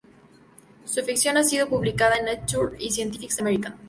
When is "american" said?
3.39-3.75